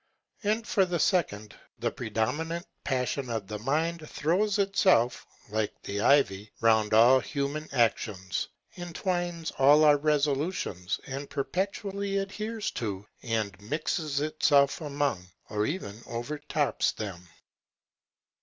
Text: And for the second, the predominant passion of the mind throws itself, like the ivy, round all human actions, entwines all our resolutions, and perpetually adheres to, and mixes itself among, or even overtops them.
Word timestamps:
And 0.41 0.65
for 0.67 0.83
the 0.83 0.97
second, 0.97 1.55
the 1.77 1.91
predominant 1.91 2.65
passion 2.83 3.29
of 3.29 3.45
the 3.45 3.59
mind 3.59 4.09
throws 4.09 4.57
itself, 4.57 5.27
like 5.49 5.79
the 5.83 6.01
ivy, 6.01 6.49
round 6.59 6.95
all 6.95 7.19
human 7.19 7.69
actions, 7.71 8.47
entwines 8.75 9.51
all 9.59 9.83
our 9.83 9.97
resolutions, 9.97 10.99
and 11.05 11.29
perpetually 11.29 12.17
adheres 12.17 12.71
to, 12.81 13.05
and 13.21 13.61
mixes 13.61 14.21
itself 14.21 14.81
among, 14.81 15.23
or 15.51 15.67
even 15.67 16.01
overtops 16.07 16.93
them. 16.93 17.27